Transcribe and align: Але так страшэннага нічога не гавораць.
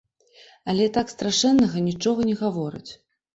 Але 0.71 0.87
так 0.95 1.11
страшэннага 1.15 1.85
нічога 1.89 2.27
не 2.31 2.35
гавораць. 2.41 2.91